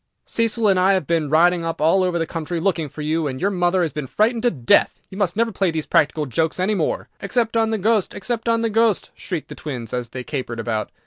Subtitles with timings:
[0.25, 3.51] "Cecil and I have been riding all over the country looking for you, and your
[3.51, 4.99] mother has been frightened to death.
[5.11, 8.15] You must never play these practical jokes any more." "Except on the Ghost!
[8.15, 10.89] except on the Ghost!" shrieked the twins, as they capered about.